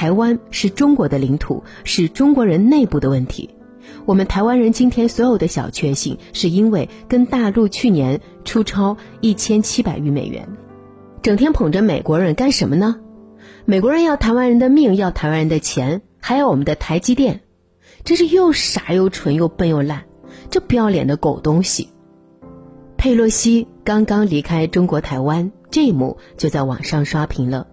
[0.00, 3.50] 台湾是中国的领土，是中国人内部的问题。
[4.06, 10.48] 我们台湾人今天所有的小确幸，是因为跟大陆去年出超一千七百亿美元。
[11.20, 12.96] 整天捧着美国人干什么呢？
[13.66, 17.42] 美国人要台湾人的命，要台湾人的钱，还要我们的台积电，
[18.02, 20.04] 真是又傻又蠢又笨又烂，
[20.48, 21.90] 这不要脸的狗东西！
[22.96, 27.66] 佩洛西刚刚离开中国台湾，这一幕就在网上刷屏了。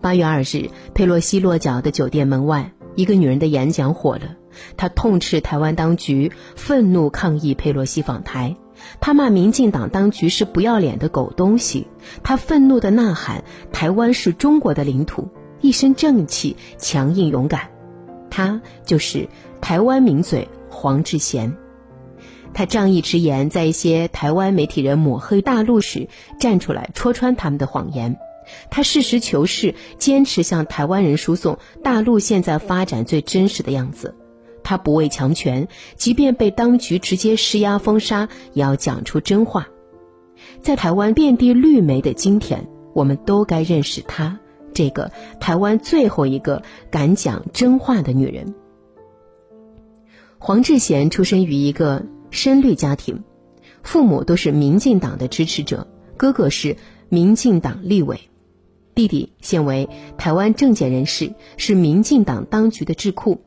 [0.00, 4.36] 八月二日，佩洛西落脚的酒店门外，一个女人的演讲火了。
[4.76, 8.56] 她痛斥台湾当局，愤怒抗议佩洛西访台。
[9.00, 11.86] 她骂民进党当局是不要脸的狗东西。
[12.22, 15.28] 她愤怒地呐喊：“台湾是中国的领土！”
[15.60, 17.70] 一身正气，强硬勇敢。
[18.30, 19.28] 她就是
[19.60, 21.56] 台湾名嘴黄志贤。
[22.52, 26.08] 他仗义直言，在一些台湾媒体人抹黑大陆时，
[26.40, 28.18] 站出来戳穿他们的谎言。
[28.70, 34.14] 他实事求是，坚持向台湾人输送大陆现在发展最真实的样子。
[34.62, 39.68] 他不畏强权，即便被当局直接施压封杀，也要讲出真话。
[40.60, 44.38] 在台湾遍地绿莓的今天，我们都该认识她，
[44.74, 48.54] 这个台湾最后一个敢讲真话的女人。
[50.38, 53.22] 黄志贤出生于一个深绿家庭，
[53.82, 56.76] 父母都是民进党的支持者，哥哥是
[57.08, 58.20] 民进党立委。
[58.96, 63.42] 弟弟现为台湾政界人士，是民进党当局的智库，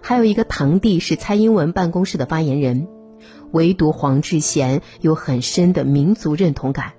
[0.00, 2.88] 还有一个堂弟是蔡英文办公室的发言人。
[3.52, 6.94] 唯独黄志贤有很深的民族认同感，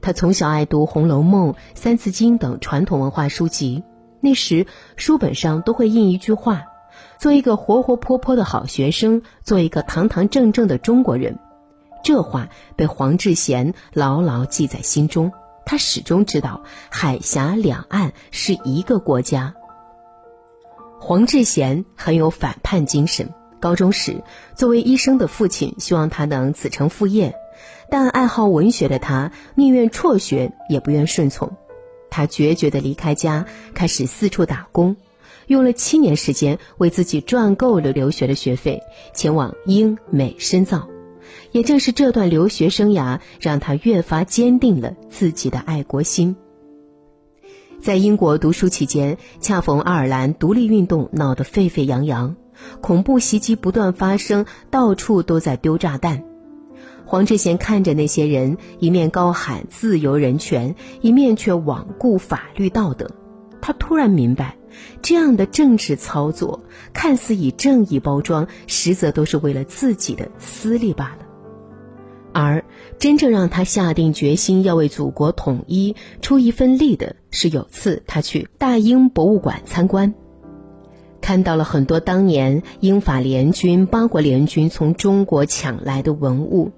[0.00, 3.84] 他从小爱读《红楼梦》《三字经》等传统文化书籍，
[4.22, 6.62] 那时书本上都会印一句话
[7.20, 11.38] ：“做一个活活泼泼的好学生，做一个堂堂正正的中国人。”
[12.02, 15.30] 这话被黄志贤牢牢记在心中。
[15.64, 19.54] 他始终知道海峡两岸是一个国家。
[20.98, 23.32] 黄志贤很有反叛精神。
[23.60, 24.22] 高中时，
[24.54, 27.34] 作为医生的父亲希望他能子承父业，
[27.90, 31.52] 但爱好文学的他宁愿辍学也不愿顺从。
[32.10, 33.44] 他决绝地离开家，
[33.74, 34.96] 开始四处打工，
[35.46, 38.82] 用了七年时间为自己赚够了留学的学费，
[39.12, 40.88] 前往英美深造。
[41.52, 46.36] 也正是这段留学生涯，让他越发坚定了自己的爱国心。
[47.80, 52.36] 在英国读书期间，恰逢爱尔兰独立运动闹得沸沸扬扬，
[52.82, 56.22] 恐怖袭击不断发生，到处都在丢炸弹。
[57.06, 63.10] 黄志贤看着那些人，一面高喊自由人权，一面却罔顾法律道德。
[63.62, 64.56] 他突然明白，
[65.02, 66.62] 这样的政治操作
[66.92, 71.26] 看似以正义包装，实则都是为了自己的私利罢了。
[72.32, 72.64] 而
[72.98, 80.14] 真正让他下定决心要为祖国统一出一份力的是，有次他去大英博物馆参观，
[81.20, 86.70] 看到了很多当年英法联军、八国联军从中国抢来的文物，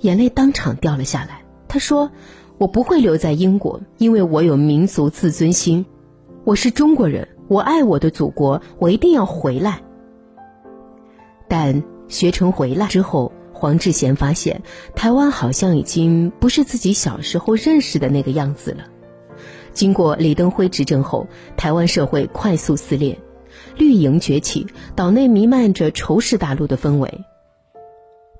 [0.00, 1.42] 眼泪当场掉了下来。
[1.68, 2.10] 他说
[2.58, 5.86] ：“我不会留在英国，因为我有民族自尊心，
[6.44, 9.82] 我是中国人，我爱我的祖国，我一定要回来。”
[11.48, 13.32] 但学成回来之后。
[13.58, 14.62] 黄志贤发现，
[14.94, 18.84] 台湾好像已经不是自己小时候认识的那个样子了。
[19.72, 23.18] 经过李登辉执政后，台湾社会快速撕裂，
[23.78, 27.24] 绿营崛起，岛内弥漫着仇视大陆的氛围。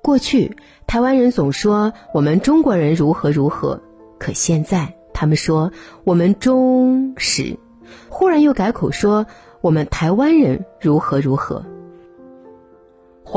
[0.03, 0.55] 过去，
[0.85, 3.81] 台湾人总说我们中国人如何如何，
[4.19, 5.71] 可现在他们说
[6.03, 7.57] 我们忠实，
[8.09, 9.25] 忽然又改口说
[9.61, 11.65] 我们台湾人如何如何。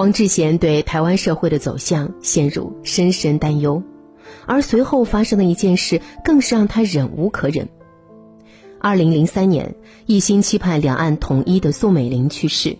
[0.00, 3.82] 黄志贤对台湾社会的走向陷入深深担忧，
[4.46, 7.68] 而随后发生的一件事更是让他忍无可忍。
[8.80, 9.74] 二零零三年，
[10.06, 12.78] 一心期盼两岸统一的宋美龄去世，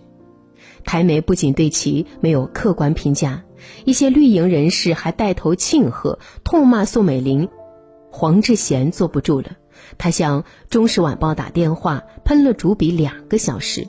[0.83, 3.43] 台媒不仅对其没有客观评价，
[3.85, 7.47] 一些绿营人士还带头庆贺，痛骂宋美龄。
[8.09, 9.51] 黄志贤坐不住了，
[9.99, 13.87] 他向《中时晚报》打电话，喷了主笔两个小时。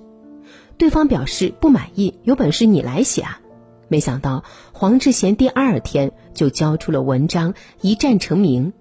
[0.79, 3.41] 对方表示不满意，有本事你来写啊！
[3.89, 4.43] 没想到
[4.73, 8.73] 黄志贤第二天就交出了文章，一战成名。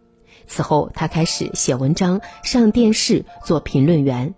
[0.47, 4.33] 此后，他开始写文章、上电视做评论员，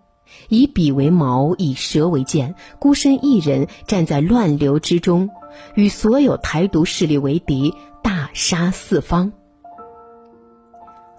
[0.50, 5.30] 以笔为矛，以舌为剑，孤身一人站在乱流之中，
[5.76, 9.32] 与所有台独势力为敌，大杀四方。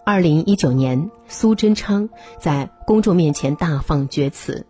[0.05, 4.67] 二零一九年，苏贞昌在公众面前大放厥词。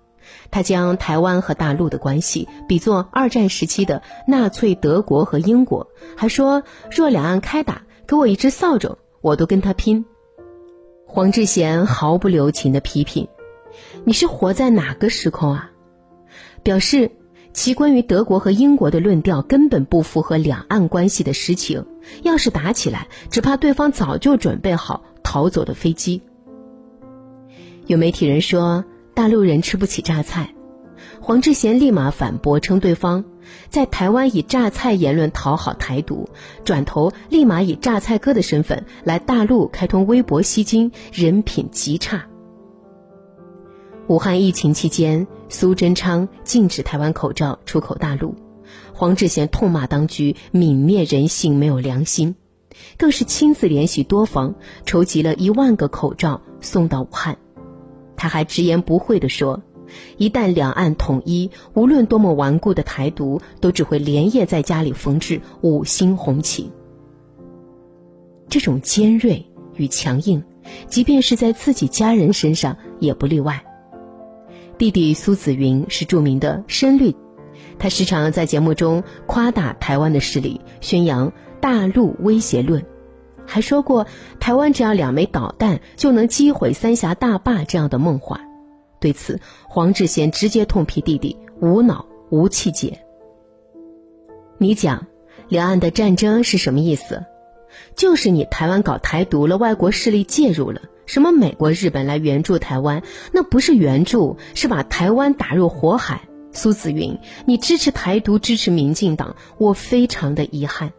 [0.51, 10.05] 他将台湾和大陆的关系比作二战时期的纳粹德国和英国，还说若两岸开打，给我一支扫帚，我都跟他拼。
[11.07, 13.29] 黄志贤毫不留情的批评，
[14.05, 15.71] 你是活在哪个时空啊？
[16.63, 17.11] 表示
[17.53, 21.87] 其关于德国和英国的论调根本不符合两岸关系的实情。
[22.23, 26.21] 要是打起来，只怕对方早就准备好逃走的飞机。
[27.87, 28.85] 有媒体人说
[29.15, 30.53] 大陆人吃不起榨菜，
[31.21, 33.25] 黄志贤立马反驳称对方
[33.71, 36.29] 在台湾以榨菜言论讨好台独，
[36.65, 42.27] 转头立马以榨菜哥的身份来大陆开通微博吸金，人品极差。
[44.09, 48.35] 武汉疫情期间，苏贞昌禁止台湾口罩出口大陆，
[48.93, 52.35] 黄志贤痛骂当局泯灭人性、没有良心，
[52.99, 57.39] 更是亲自联系多方，筹集了一万个口罩送到武汉。
[58.17, 59.63] 他还直言不讳地说
[60.17, 66.71] ：“一旦两岸统一，无论多么顽固的台独，都只会连夜在家里缝制五星红旗。”
[68.49, 70.45] 这种尖锐与强硬，
[70.87, 73.65] 即便是在自己家人身上也不例外。
[74.79, 77.15] 弟弟苏子云是著名的深绿，
[77.79, 82.85] 他时常在节目中夸大台湾的势力，宣扬大陆威胁论，
[83.47, 84.07] 还说过
[84.41, 88.41] 台湾只要两枚导弹就能击毁三峡大坝这样的梦话。
[89.01, 93.01] 对此，黄志贤直接痛批弟弟无脑无气节。
[94.57, 95.07] 你讲，
[95.49, 97.25] 两岸的战争是什么意思？
[97.97, 100.81] 就是你台湾搞台独了，外国势力介入了。
[101.07, 103.03] 什么美国、日本来援助台湾？
[103.33, 106.23] 那不是援助，是把台湾打入火海。
[106.53, 110.93] 苏子云，你支持台独，支持民进党，我非常的遗憾。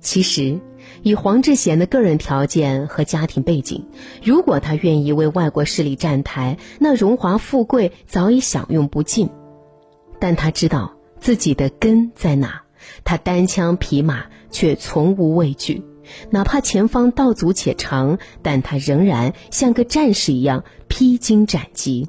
[0.00, 0.58] 其实，
[1.02, 3.86] 以黄志贤的个人条件和家庭背景，
[4.22, 9.28] 如果他愿意为外国势力站台，那荣华富贵早已享用不尽。
[10.18, 12.62] 但他知道自己的根在哪，
[13.04, 15.84] 他单枪匹马却从无畏惧。
[16.30, 22.08] 哪怕前方道阻且长，但他仍然像个战士一样披荆斩棘。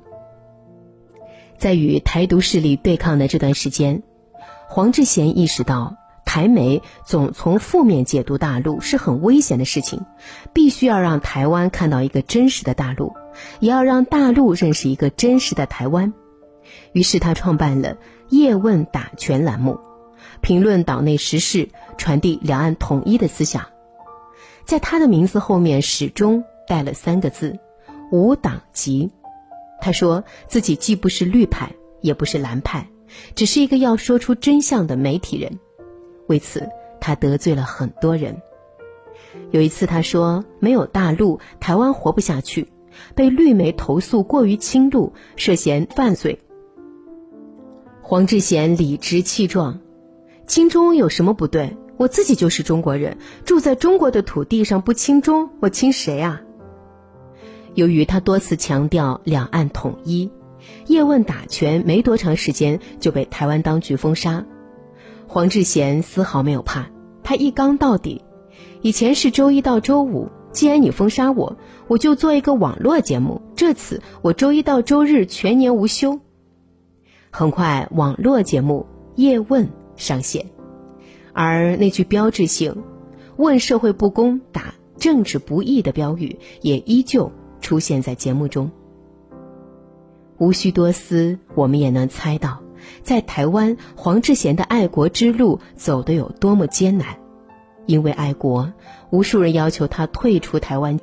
[1.57, 4.01] 在与台独势力对抗的这段时间，
[4.67, 5.97] 黄志贤意识到，
[6.33, 10.05] 台媒总从负面解读大陆是很危险的事情，
[10.53, 13.13] 必须要让台湾看到一个真实的大陆，
[13.59, 16.13] 也要让大陆认识一个真实的台湾。
[16.93, 17.97] 于是他创办了
[18.31, 19.77] “叶问打拳”栏目，
[20.39, 21.67] 评论岛内时事，
[21.97, 23.65] 传递两岸统一的思想。
[24.63, 27.59] 在他的名字后面始终带了三个字
[28.09, 29.11] “无党籍”。
[29.81, 32.87] 他说自己既不是绿派，也不是蓝派，
[33.35, 35.59] 只是一个要说出真相的媒体人。
[36.27, 36.69] 为此，
[36.99, 38.41] 他得罪了很多人。
[39.51, 42.67] 有一次，他说没有大陆，台湾活不下去，
[43.15, 46.39] 被绿媒投诉过于亲陆，涉嫌犯罪。
[48.01, 49.79] 黄志贤理直气壮
[50.47, 56.41] ：“亲中有什么不对？”我自己就是中国人，住在中国的土地上，不亲中，我亲谁啊？
[57.75, 60.31] 由于他多次强调两岸统一，
[60.87, 64.43] 叶问打拳没多长时间就被台湾当局封杀。
[65.33, 66.87] 黄志贤丝毫没有怕，
[67.23, 68.21] 他一刚到底。
[68.81, 71.55] 以前是周一到周五，既然你封杀我，
[71.87, 73.41] 我就做一个网络节目。
[73.55, 76.19] 这次我周一到周日全年无休。
[77.29, 78.85] 很快，网络节目
[79.15, 80.47] 叶问上线。
[81.31, 82.83] 而那句标志性
[83.37, 87.31] “问社会不公，打政治不义”的标语也依旧
[87.61, 88.69] 出现在节目中。
[90.39, 92.60] 无需多思，我们也能猜到，
[93.03, 97.07] 在台湾，黄志贤的爱国之路走得有多么艰难。
[97.85, 98.71] 因为爱国，
[99.09, 100.99] 无数人要求他退出台湾，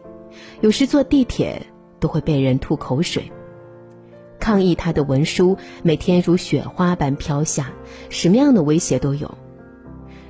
[0.61, 1.67] 有时坐地铁
[2.01, 3.31] 都会被人吐口水。
[4.39, 7.73] 抗议他的文书每天如雪花般飘下，
[8.09, 9.37] 什么样的威胁都有。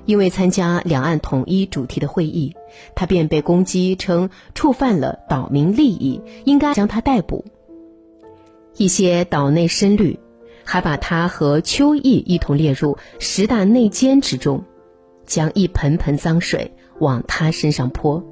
[0.06, 2.56] 因为参加两岸统一主题的会议，
[2.94, 7.44] 他便被攻击称触犯了岛民利益，应该将他逮捕。
[8.78, 10.18] 一些岛内深绿
[10.70, 14.62] 还把他和邱毅一同列入十大内奸之中，
[15.24, 18.22] 将一盆盆脏水往他身上泼。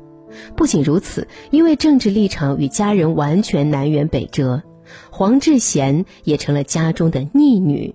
[0.54, 4.62] 不仅如此，因为政治立场与家人完全南辕北辙，
[5.10, 7.94] 黄志贤也成了家中的逆女。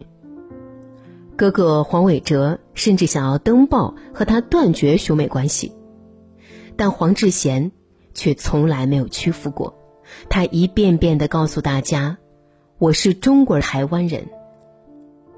[1.36, 5.72] 哥哥黄伟哲甚至想要登报和他断绝兄妹关系，
[6.76, 7.72] 但黄志贤
[8.16, 9.78] 却从来没有屈服过。
[10.30, 12.18] 他一遍遍地告诉大家
[12.82, 14.28] ：“我是中国台湾人，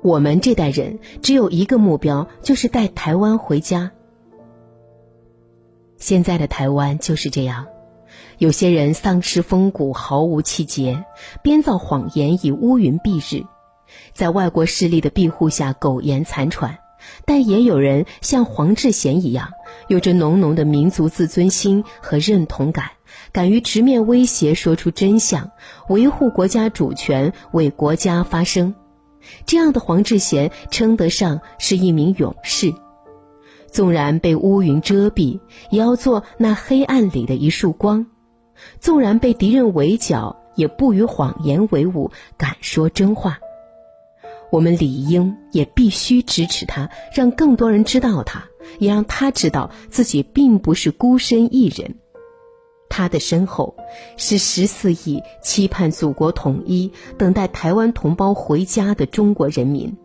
[0.02, 3.92] 我们这代人只有一个目标，就是带台湾回家。”
[6.00, 7.68] 现在的台湾就是这样，
[8.38, 11.04] 有些人丧失风骨，毫无气节，
[11.44, 13.44] 编造谎言以乌云蔽日。
[14.14, 16.80] 在外国势力的庇护下苟延残喘，
[17.26, 19.52] 但也有人像黄志贤一样，
[19.90, 22.92] 有着浓浓的民族自尊心和认同感，
[23.34, 25.52] 敢于直面威胁，说出真相，
[25.90, 28.76] 维护国家主权，为国家发声。
[29.48, 32.72] 这样的黄志贤称得上是一名勇士。
[33.72, 35.40] 纵然被乌云遮蔽，
[35.72, 38.06] 也要做那黑暗里的一束光；
[38.80, 43.40] 纵然被敌人围剿，也不与谎言为伍，敢说真话。
[44.52, 48.44] 我们理应也必须支持他，让更多人知道他，
[48.78, 51.96] 也让他知道自己并不是孤身一人。
[52.96, 53.76] 他的身后
[54.18, 59.98] 是十四亿期盼祖国统一、等待台湾同胞回家的中国人民。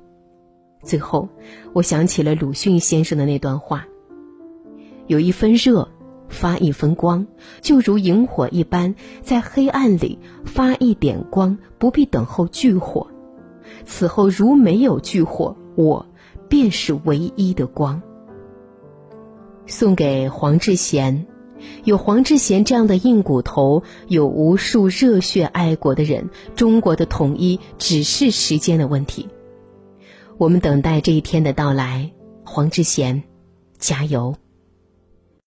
[0.83, 1.29] 最后，
[1.75, 3.87] 我想起了鲁迅先生的那段话
[5.07, 5.87] ：“有一分热，
[6.31, 7.27] 发一分光，
[7.61, 13.07] 就如萤火一般，在黑暗里发一点光，不必等候炬火。
[13.85, 16.07] 此后如没有炬火，我
[16.49, 18.01] 便是唯一的光。”
[19.67, 21.27] 送给黄志贤，
[21.85, 29.29] 有黄志贤这样的硬骨头，有无数热血爱国的人，中国的统一只是时间的问题。
[30.37, 32.13] 我们等待这一天的到来，
[32.45, 33.23] 黄志贤，
[33.79, 34.37] 加油！